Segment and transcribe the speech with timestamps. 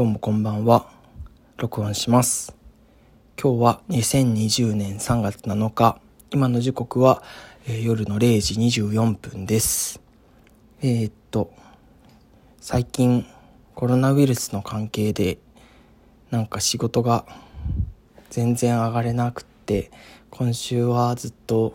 [0.00, 0.88] どうもこんばんは。
[1.58, 2.56] 録音します。
[3.38, 6.00] 今日は2020年3月7日。
[6.30, 7.22] 今の時刻は、
[7.66, 10.00] えー、夜の0時24分です。
[10.80, 11.52] えー、っと、
[12.62, 13.26] 最近
[13.74, 15.36] コロナウイルスの関係で
[16.30, 17.26] なんか仕事が
[18.30, 19.90] 全然上がれなくって
[20.30, 21.74] 今週はずっと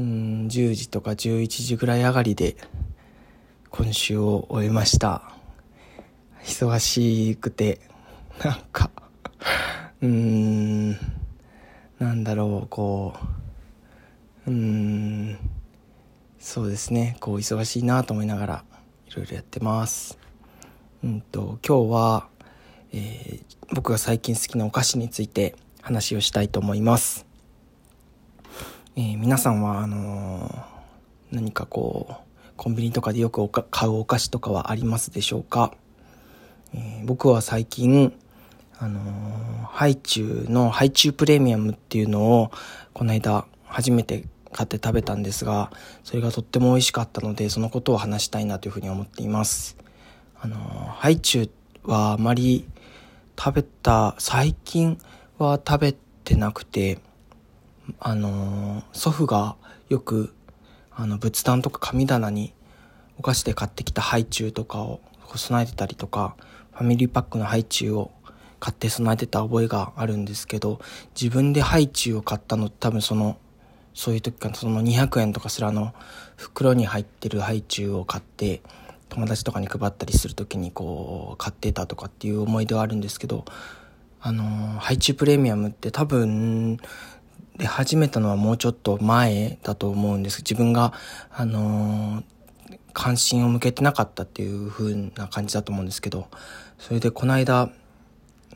[0.00, 2.56] うん10時とか11時ぐらい上がりで
[3.70, 5.37] 今週を終えました
[6.48, 7.78] 忙しくて
[8.42, 8.90] なんか
[10.00, 10.92] うーん
[11.98, 13.14] なんだろうこ
[14.46, 15.38] ううーん
[16.38, 18.64] そうですねこう忙しいなと思いながら
[19.08, 20.18] いろいろやってます。
[21.04, 22.28] うんと今日は、
[22.92, 27.26] えー、僕が最近好きなお菓子について話をしたいと思います。
[28.96, 35.74] えー、皆さんはあのー、何かこうコンビニとかでよく買うお菓子とかはありますでしょうか、
[36.74, 38.12] えー、僕は最近
[38.78, 39.00] あの
[39.64, 42.50] ハイチュウのハイチュウプレミアムっていうのを
[42.92, 45.70] この間初めて買って食べたんですが
[46.04, 49.76] それがとっても美味しかったのでそのことを話したいなというふうに思っています。
[50.40, 51.50] あのハイチュ
[51.84, 52.68] ウはあまり
[53.38, 54.98] 食べた最近
[55.38, 56.98] は食べてなくて
[57.98, 59.56] あの祖父が
[59.88, 60.34] よく
[60.92, 62.52] あの仏壇とか神棚に
[63.18, 65.00] お菓子で買ってきたハイチュウとかを
[65.36, 66.36] 備えてたりとか
[66.72, 68.10] ファミリーパックのハイチュウを
[68.60, 70.80] 買って備えてた覚えがあるんですけど
[71.20, 73.36] 自分でハイチュウを買ったの多分その
[73.94, 75.92] そういう時かその200円とかすらの
[76.36, 78.62] 袋に入ってるハイチュウを買って
[79.08, 83.44] 友達とかに配ったりする時にこう買ってたとかっていう思い出はあるんですけど
[84.20, 86.78] あのハイチュウプレミアムって多分
[87.58, 90.38] で始めたのはもうちょっと前だと思うんです。
[90.38, 90.92] 自分が、
[91.30, 92.24] あのー、
[92.98, 96.26] 関心を向けてなかったっていう風な感じだと思うんですけど、
[96.78, 97.70] それでこの間、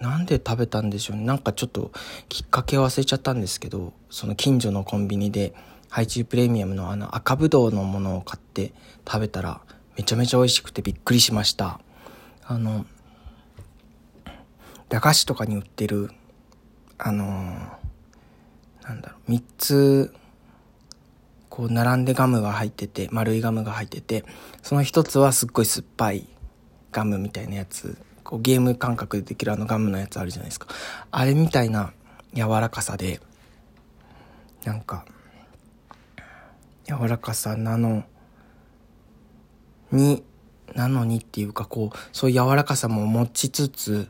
[0.00, 1.24] なんで食べたんでしょうね。
[1.24, 1.92] なんかちょっと
[2.30, 5.52] きっかけを忘れちゃったんですけど、その近所のコンビニで、
[5.90, 8.72] ハイチュウプレミアムのあの赤ぶどうのものを買って
[9.06, 9.60] 食べたら、
[9.98, 11.78] めちゃめちゃ美味しくてびっくりしました。
[12.46, 12.86] あの、
[14.88, 16.10] 駄菓子とかに売ってる、
[16.96, 20.14] あのーなんだろう、3つ、
[21.60, 24.24] こう、並んでガムが入ってて、丸いガムが入ってて、
[24.62, 26.26] その1つはすっごい酸っぱい
[26.90, 30.68] ガムみたいなやつ、こうゲーム感覚でできるあのガムのやつあるじゃないですか。
[31.10, 31.92] あれみたいな
[32.32, 33.20] 柔らかさで、
[34.64, 35.04] なんか、
[36.84, 38.04] 柔らかさなの
[39.92, 40.24] に、
[40.74, 44.08] なのにっていうかこう、そういう柔らかさも持ちつつ、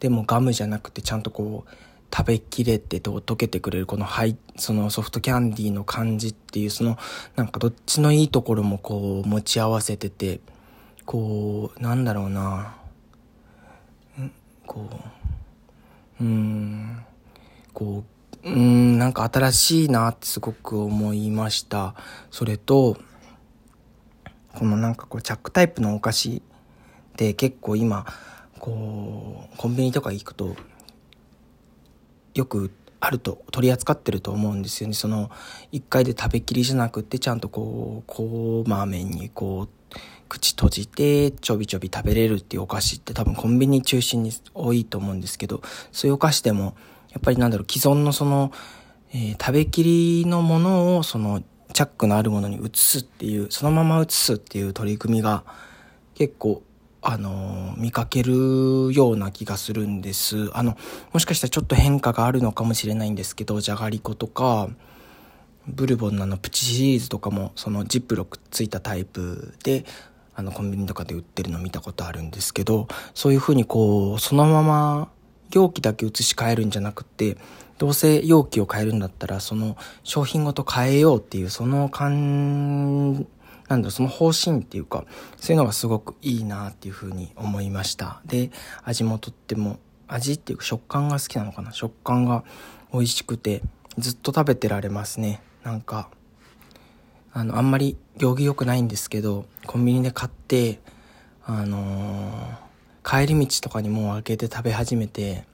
[0.00, 1.70] でもガムじゃなくてちゃんとこう、
[2.14, 6.96] 食べきれてと溶けてくれるこのハイそのソフトキャンディーの感じっていうその
[7.36, 10.40] なんかどっちのいいところもこう持ち合わせてて
[11.04, 12.74] こうなんだろうな。
[14.66, 14.86] こ
[16.20, 17.04] ううん
[17.72, 18.04] こ
[18.44, 21.94] ううんなんか新しいなってすごく思いました。
[22.30, 22.98] それと
[24.54, 28.06] このなんかこうチャックタイプのお菓子って結構今
[28.58, 30.56] こうコンビニとか行くと
[32.38, 34.94] よくあると取り扱ってると思うんですよね。
[34.94, 35.30] その
[35.72, 39.96] 1回で食べきりじゃなくてちゃんとこうこうまめにこう
[40.28, 46.76] 口閉じてちょびちょび食べれるっていうお菓子って多分コンビニ中心に多いと思うんですけどそういうお菓子でも
[47.10, 48.52] やっぱりなんだろう既存のその、
[49.12, 55.44] えー、食べきりのものをそのチャックのあるものに移すっていうそのまま移すっていう取り組みが
[56.14, 56.62] 結構
[57.10, 60.50] あの、見かけるような気がするんです。
[60.52, 60.76] あの、
[61.14, 64.68] もしかしたらちょっと変化があるのかもしれないんですけど、じゃがりことか、
[65.66, 69.86] ブルボンのあのプチシリーズとかも、そのジップロックついたタイプで、
[70.34, 75.08] あのコンビニとかで売ってるの見たことあるんですけど、そういうふうにこう、そのまま
[75.50, 77.38] 容器だけ移し替えるんじゃなくて、
[77.78, 83.26] どうせ容器を変えるんだったら、その商品ごと変えようっていう、その感
[83.68, 85.04] なんだその方針っていうか、
[85.36, 88.22] そういうのがすごくいいなっていうふうに思いました。
[88.24, 88.50] で、
[88.82, 91.72] 味もとっても、味っていうか食感が好きなのかな？
[91.72, 92.44] 食感が
[92.92, 93.62] 美味しくて、
[93.98, 95.42] ずっと食べてられますね。
[95.64, 96.08] なんか、
[97.32, 100.80] あの、あんまり行儀良くないんですけど、コンビニで買って、
[101.44, 105.44] あのー、帰り道とかにもう開けて食べ始めて、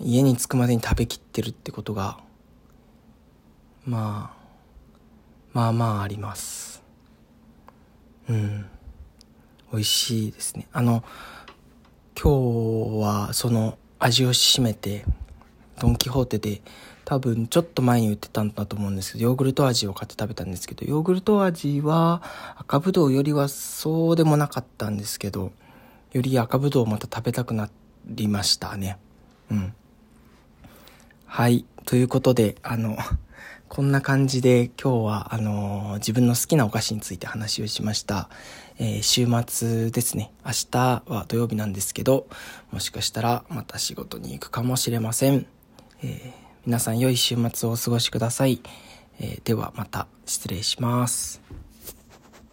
[0.00, 2.18] 家に着くまでに食べきってるってことが、
[3.84, 4.36] まあ、
[5.52, 6.82] まあまああります。
[8.28, 8.66] うん。
[9.72, 10.68] 美味しいですね。
[10.72, 11.04] あの、
[12.20, 15.04] 今日はその味を占めて、
[15.80, 16.62] ドン・キホーテで
[17.04, 22.22] 多分ちょっと前に売ってたんだと思うんですけど、ヨーグルト味を買って食べたんですけど、ヨーグルト味は
[22.56, 25.52] 赤ぶどうよりはそうでもなかったんですけど、
[26.12, 27.68] より赤ぶどうをまた食べたくな
[28.06, 28.98] りましたね。
[29.50, 29.74] うん。
[31.26, 31.64] はい。
[31.86, 32.98] ということで、あの、
[33.68, 38.28] こんな感じで今日は、あの自分の好きなお菓子について話をしました。
[38.78, 40.32] えー、週末ですね。
[40.44, 42.26] 明日は土曜日なんですけど、
[42.70, 45.46] もしかしたらまた仕事に行くかもしれません。
[46.02, 46.32] えー、
[46.66, 48.60] 皆さん良い週末をお過ごしください。
[49.20, 51.65] えー、ではまた失礼します。